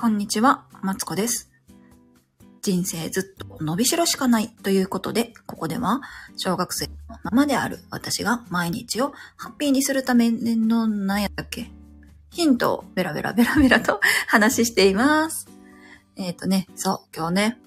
[0.00, 1.50] こんにちは、マツコです。
[2.62, 6.00] 人生ずっと伸びしろしかないということで、ここでは
[6.38, 6.92] 小学生の
[7.22, 11.70] ままである私が毎日をハッピーにするための何やったっけ
[12.30, 15.46] ヒントをベラベラベラベラと 話しています。
[16.16, 17.58] えっ、とね、そう、今日ね、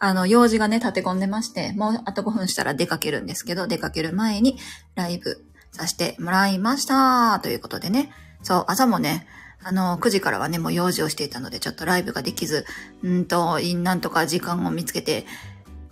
[0.00, 4.58] あの、用事がね、立て込んでまして、もうあと5分したら出かけるんですけど、出かける前に
[4.96, 7.40] ライブさせてもらいました。
[7.42, 8.12] ということでね、
[8.42, 9.26] そう、朝もね、
[9.62, 12.64] あの、9時からはね、もう用事をしていたので、ちょっとライブができず、
[13.02, 15.26] うんと、なんとか時間を見つけて、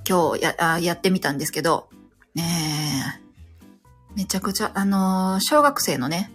[0.09, 1.91] 今日や、やってみたんですけど、
[2.35, 2.45] ね
[3.21, 3.29] え、
[4.17, 6.31] めちゃくちゃ、あの、小学生のね、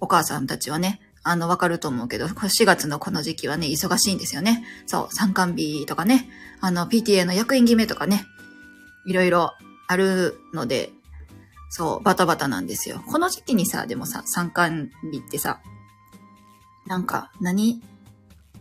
[0.00, 4.64] お母さんたちはね、あの、わかると思うけど、4月のこの時期はね、忙しいんですよね。
[4.86, 6.28] そう、参観日とかね、
[6.60, 8.24] あの、PTA の役員決めとかね、
[9.06, 9.54] いろいろ
[9.86, 10.90] あるので、
[11.68, 13.02] そう、バタバタなんですよ。
[13.06, 15.60] この時期にさ、でもさ、参観日ってさ、
[16.86, 17.82] なんか、何、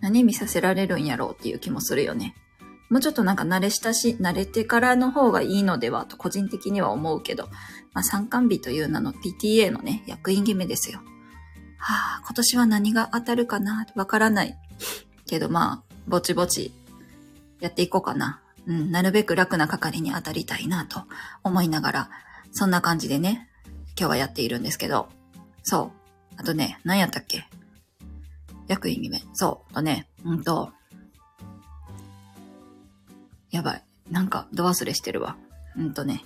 [0.01, 2.35] 何見させられるんやろうっていう気もするよね。
[2.89, 7.47] もうちょっとなんか慣れ親し、慣れてからの方がいいのではと個人的には思うけど、
[7.93, 10.99] まあ参観日という名の PTA のね、役員決めですよ。
[11.77, 14.57] はあ、今年は何が当たるかなわからない。
[15.25, 16.73] けどまあ、ぼちぼち
[17.59, 18.41] やっていこうかな。
[18.67, 21.03] うん、なるべく楽な係に当たりたいなと
[21.43, 22.09] 思いながら、
[22.51, 23.49] そんな感じでね、
[23.99, 25.09] 今日はやっているんですけど、
[25.63, 25.91] そ
[26.37, 26.39] う。
[26.39, 27.45] あとね、何やったっけ？
[28.67, 29.21] 役員決め。
[29.33, 29.71] そう。
[29.71, 30.71] あとね、うんと、
[33.51, 33.83] やばい。
[34.11, 35.37] なんか、度忘れしてるわ。
[35.75, 36.23] うんとね。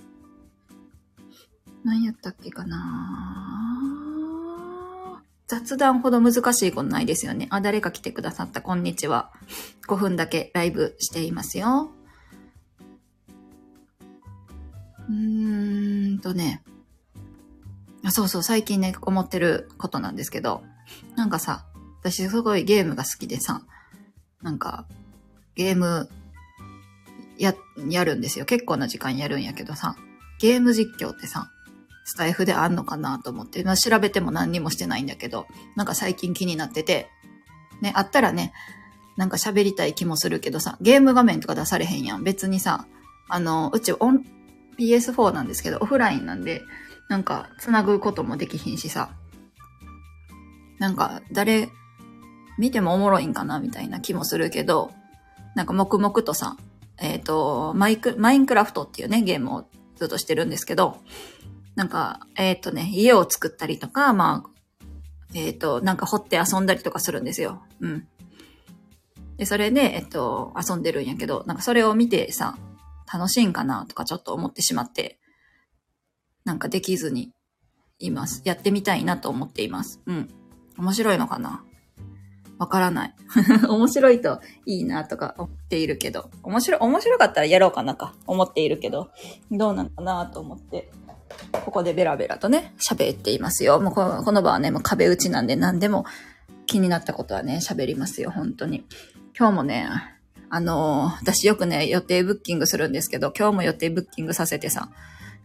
[1.83, 2.77] 何やったっけかな？
[5.47, 7.47] 雑談ほど難しいことないですよね。
[7.49, 8.61] あ、誰か来てくださった。
[8.61, 9.31] こんにちは。
[9.87, 11.91] 5分だけライブしていますよ。
[15.11, 16.63] うーんとね。
[18.09, 20.63] そうそう、最近ね、思ってることなんですけど、
[21.15, 21.65] なんかさ、
[21.99, 23.61] 私すごいゲームが好きでさ、
[24.41, 24.85] なんか、
[25.55, 26.09] ゲーム、
[27.37, 27.53] や、
[27.89, 28.45] やるんですよ。
[28.45, 29.95] 結構な時間やるんやけどさ、
[30.39, 31.51] ゲーム実況ってさ、
[32.05, 37.09] スタイフであんのかなと思って、まあ、調べても何にもしてないんだけど、なんか最近気になってて、
[37.81, 38.53] ね、あったらね、
[39.17, 42.23] なんか喋りたい気もするけどさ、ゲーム画面とか出されへんやん。
[42.23, 42.87] 別にさ、
[43.29, 43.93] あの、うち、
[44.81, 46.63] PS4 なんですけど、オフラインなんで、
[47.07, 49.11] なんか、繋ぐこともできひんしさ、
[50.79, 51.69] なんか、誰、
[52.57, 54.91] 見てもおもろいんかなみたいな気もするけど、
[55.55, 56.57] なんか黙々とさ、
[56.99, 59.65] えっ、と、マイク、マインクラフトっていうね、ゲームを
[59.95, 60.97] ずっとしてるんですけど、
[61.75, 64.49] なんか、えっ、とね、家を作ったりとか、まあ、
[65.33, 67.63] えっ、と、なんか掘って遊んだりとかするんですよ。
[67.79, 68.07] うん。
[69.37, 72.57] で、それで、えっ、と、遊んでるんやけど、なんかそれを見てさ、
[73.11, 75.19] 楽しいんかなとかちょっと思ってしまって、
[76.45, 77.31] なんかできずに
[77.99, 78.41] います。
[78.45, 80.01] やってみたいなと思っています。
[80.05, 80.29] うん。
[80.77, 81.63] 面白いのかな？
[82.57, 83.15] わからない。
[83.67, 89.09] 面白いといいなとか思っているけど、面白、面白かったらやろうかなか思っているけど、
[89.51, 90.91] どうなのかなと思って、
[91.51, 93.79] ここでベラベラとね、喋っていますよ。
[93.79, 96.05] もうこのこの場はね、もう壁打ちなんで何でも
[96.67, 98.85] 気になったことはね、喋りますよ、本当に。
[99.37, 99.87] 今日もね、
[100.53, 104.89] あの私よくね、予定ブッキングするんですけど、今日も予定ブッキングさせてさ、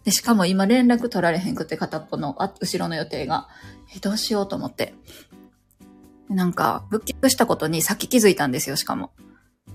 [0.03, 3.49] で、しかも今連絡取られへんくて片っぽの、あ、後ろの予定が。
[3.95, 4.95] え、どうしようと思って。
[6.29, 9.13] なんか、ブッキングしたことにさっき気づいたんですよ、しかも。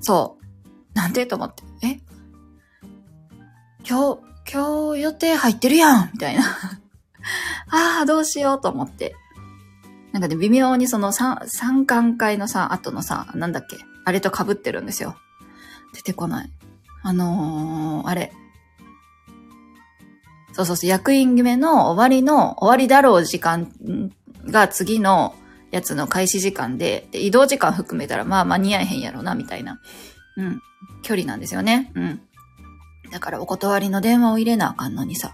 [0.02, 0.46] そう。
[0.94, 1.64] なんでと思って。
[1.86, 2.00] え？
[3.88, 4.20] 今日、
[4.54, 6.44] 今日予定入ってるやんみたいな。
[7.72, 9.16] ああ、どうしようと思って。
[10.12, 13.78] なんかね、微妙にその三、三巻会のさ、後のさ、なんだっけ？
[14.06, 15.16] あれと被ってるんですよ。
[15.94, 16.52] 出てこない。
[17.04, 18.32] あのー、あれ。
[20.54, 23.72] そうそうそう、役員決めの終わりの、終わりだろう時間
[24.46, 25.36] が次の
[25.72, 29.80] やつの開始時間で、で移動時間含めたらまあ間に合えへんやろな、みたいな、
[30.38, 30.62] うん、
[31.04, 31.92] 距離なんですよね。
[31.96, 32.22] うん。
[33.12, 35.34] だからお断りの電話を入れなあかんのにさ、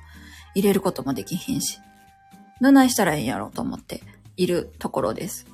[0.55, 1.79] 入れることもできひんし、
[2.61, 4.01] どないしたらええんやろうと思って
[4.35, 5.45] いるところです。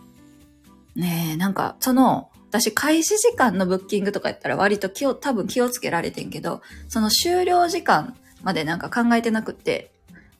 [0.95, 9.91] ねえ、なんか、その、私開始時間のブッキングとかやったら割と気を、多分気をつけられてんけど、その終了時間までなんか考えてなくって、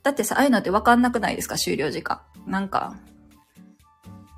[0.04, 1.58] だってさ、ああいうのってわかんなくないですか？
[1.58, 2.22] 終了時間。
[2.46, 2.96] なんか、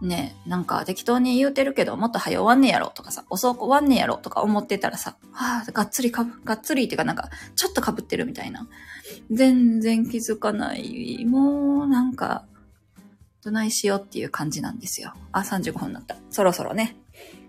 [0.01, 8.67] ねえ、なんか適当に言うてるけど、もっと早終わんねやろとかさ、遅く終わんねやろとか思ってたらさ、はあ、がっつりかぶ、がっつりっていうかなんか、ちょっと被ってるみたいな。
[9.31, 11.25] 全然気づかない。
[11.25, 12.45] もう、なんか、
[13.43, 15.13] どないしようっていう感じなんですよ。
[15.31, 16.15] あ、35分になった。
[16.29, 16.95] そろそろね、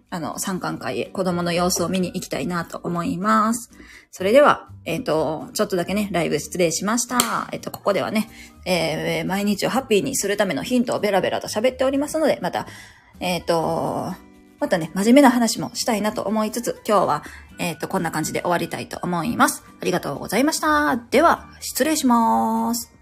[0.08, 3.70] あの、参観会へ子供の様子を見に行きたいなと思います。
[4.10, 7.48] それでは、えっ、と、ちょっとだけね、ライブ失礼しました。
[7.52, 8.28] えっ、と、ここではね、
[8.64, 12.66] えー毎日をハッピーにするためのヒントをベラベラと喋っておりますので、また、
[13.20, 14.12] えっ、と、
[14.60, 17.24] またね、真面目な話もしたいなと思いつつ、今日は、
[17.58, 19.64] えっ、と、こんな感じで終わりたいと思います。
[19.80, 20.96] ありがとうございました。
[20.96, 22.95] では、失礼します。